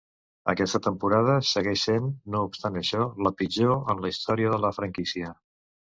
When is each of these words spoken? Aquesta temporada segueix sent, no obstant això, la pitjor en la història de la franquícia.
Aquesta 0.53 0.79
temporada 0.85 1.35
segueix 1.49 1.83
sent, 1.89 2.09
no 2.35 2.41
obstant 2.47 2.81
això, 2.81 3.05
la 3.27 3.35
pitjor 3.43 3.93
en 3.95 4.03
la 4.07 4.13
història 4.15 4.55
de 4.55 4.61
la 4.65 4.77
franquícia. 4.79 5.35